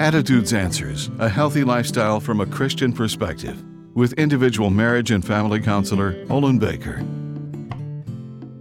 Attitudes 0.00 0.54
Answers 0.54 1.10
A 1.18 1.28
Healthy 1.28 1.62
Lifestyle 1.62 2.20
from 2.20 2.40
a 2.40 2.46
Christian 2.46 2.90
Perspective 2.90 3.62
with 3.92 4.14
individual 4.14 4.70
marriage 4.70 5.10
and 5.10 5.22
family 5.22 5.60
counselor 5.60 6.24
Olin 6.30 6.58
Baker. 6.58 7.04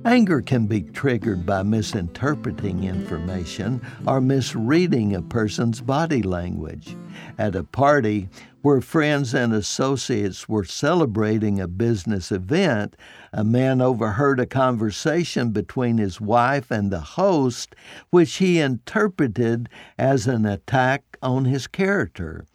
Anger 0.06 0.42
can 0.42 0.66
be 0.66 0.82
triggered 0.82 1.46
by 1.46 1.62
misinterpreting 1.62 2.86
information 2.86 3.82
or 4.08 4.22
misreading 4.22 5.14
a 5.14 5.22
person's 5.22 5.82
body 5.82 6.24
language. 6.24 6.96
At 7.38 7.54
a 7.54 7.66
party 7.66 8.30
where 8.62 8.80
friends 8.80 9.34
and 9.34 9.54
associates 9.54 10.48
were 10.48 10.64
celebrating 10.64 11.60
a 11.60 11.68
business 11.68 12.32
event, 12.32 12.96
a 13.34 13.44
man 13.44 13.82
overheard 13.82 14.40
a 14.40 14.46
conversation 14.46 15.52
between 15.52 15.98
his 15.98 16.22
wife 16.22 16.72
and 16.72 16.92
the 16.92 17.02
host, 17.02 17.76
which 18.10 18.36
he 18.36 18.60
interpreted 18.60 19.68
as 19.98 20.28
an 20.28 20.46
attack 20.46 21.18
on 21.22 21.44
his 21.44 21.68
character. 21.68 22.46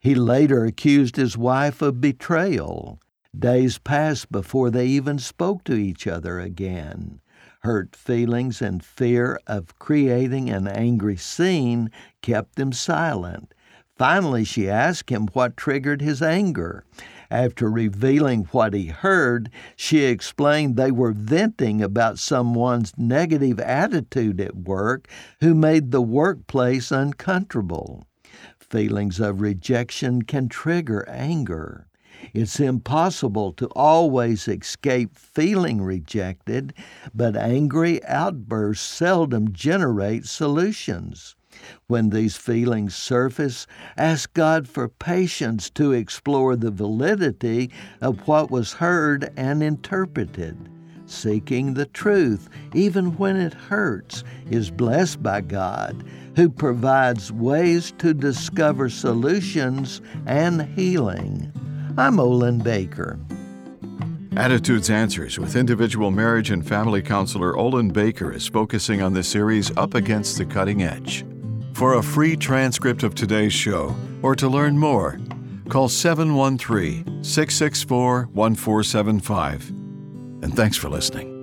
He 0.00 0.14
later 0.14 0.64
accused 0.64 1.16
his 1.16 1.36
wife 1.36 1.82
of 1.82 2.00
betrayal. 2.00 2.98
Days 3.38 3.78
passed 3.78 4.30
before 4.30 4.70
they 4.70 4.86
even 4.86 5.18
spoke 5.18 5.64
to 5.64 5.74
each 5.74 6.06
other 6.06 6.38
again. 6.38 7.20
Hurt 7.60 7.96
feelings 7.96 8.62
and 8.62 8.84
fear 8.84 9.40
of 9.46 9.78
creating 9.78 10.50
an 10.50 10.68
angry 10.68 11.16
scene 11.16 11.90
kept 12.22 12.56
them 12.56 12.72
silent. 12.72 13.52
Finally, 13.96 14.44
she 14.44 14.68
asked 14.68 15.10
him 15.10 15.28
what 15.32 15.56
triggered 15.56 16.00
his 16.00 16.20
anger. 16.20 16.84
After 17.30 17.70
revealing 17.70 18.44
what 18.52 18.74
he 18.74 18.86
heard, 18.86 19.50
she 19.76 20.04
explained 20.04 20.76
they 20.76 20.92
were 20.92 21.12
venting 21.12 21.82
about 21.82 22.18
someone's 22.18 22.92
negative 22.96 23.58
attitude 23.58 24.40
at 24.40 24.56
work 24.56 25.08
who 25.40 25.54
made 25.54 25.90
the 25.90 26.02
workplace 26.02 26.92
uncomfortable. 26.92 28.04
Feelings 28.58 29.20
of 29.20 29.40
rejection 29.40 30.22
can 30.22 30.48
trigger 30.48 31.08
anger. 31.08 31.86
It's 32.32 32.58
impossible 32.58 33.52
to 33.54 33.66
always 33.68 34.48
escape 34.48 35.16
feeling 35.16 35.82
rejected, 35.82 36.74
but 37.14 37.36
angry 37.36 38.04
outbursts 38.04 38.86
seldom 38.86 39.52
generate 39.52 40.26
solutions. 40.26 41.36
When 41.86 42.10
these 42.10 42.36
feelings 42.36 42.94
surface, 42.94 43.66
ask 43.96 44.32
God 44.34 44.66
for 44.66 44.88
patience 44.88 45.70
to 45.70 45.92
explore 45.92 46.56
the 46.56 46.72
validity 46.72 47.70
of 48.00 48.26
what 48.26 48.50
was 48.50 48.72
heard 48.72 49.32
and 49.36 49.62
interpreted. 49.62 50.56
Seeking 51.06 51.74
the 51.74 51.86
truth, 51.86 52.48
even 52.74 53.16
when 53.18 53.36
it 53.36 53.54
hurts, 53.54 54.24
is 54.50 54.70
blessed 54.70 55.22
by 55.22 55.42
God, 55.42 56.02
who 56.34 56.48
provides 56.48 57.30
ways 57.30 57.92
to 57.98 58.14
discover 58.14 58.88
solutions 58.88 60.00
and 60.26 60.62
healing. 60.62 61.52
I'm 61.96 62.18
Olin 62.18 62.58
Baker. 62.58 63.20
Attitudes 64.36 64.90
Answers 64.90 65.38
with 65.38 65.54
individual 65.54 66.10
marriage 66.10 66.50
and 66.50 66.66
family 66.66 67.00
counselor 67.00 67.56
Olin 67.56 67.90
Baker 67.90 68.32
is 68.32 68.48
focusing 68.48 69.00
on 69.00 69.12
the 69.12 69.22
series 69.22 69.70
Up 69.76 69.94
Against 69.94 70.36
the 70.36 70.44
Cutting 70.44 70.82
Edge. 70.82 71.24
For 71.72 71.94
a 71.94 72.02
free 72.02 72.34
transcript 72.34 73.04
of 73.04 73.14
today's 73.14 73.52
show 73.52 73.94
or 74.22 74.34
to 74.34 74.48
learn 74.48 74.76
more, 74.76 75.20
call 75.68 75.88
713 75.88 77.22
664 77.22 78.24
1475. 78.32 79.68
And 79.70 80.56
thanks 80.56 80.76
for 80.76 80.90
listening. 80.90 81.33